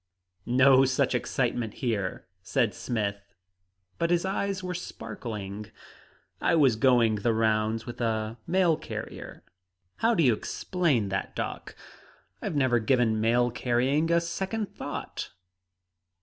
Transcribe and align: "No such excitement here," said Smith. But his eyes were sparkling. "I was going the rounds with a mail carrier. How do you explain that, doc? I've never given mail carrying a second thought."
"No 0.47 0.83
such 0.83 1.13
excitement 1.13 1.75
here," 1.75 2.25
said 2.41 2.73
Smith. 2.73 3.21
But 3.99 4.09
his 4.09 4.25
eyes 4.25 4.63
were 4.63 4.73
sparkling. 4.73 5.67
"I 6.41 6.55
was 6.55 6.75
going 6.75 7.17
the 7.17 7.35
rounds 7.35 7.85
with 7.85 8.01
a 8.01 8.37
mail 8.47 8.77
carrier. 8.77 9.43
How 9.97 10.15
do 10.15 10.23
you 10.23 10.33
explain 10.33 11.09
that, 11.09 11.35
doc? 11.35 11.75
I've 12.41 12.55
never 12.55 12.79
given 12.79 13.21
mail 13.21 13.51
carrying 13.51 14.11
a 14.11 14.19
second 14.19 14.73
thought." 14.75 15.29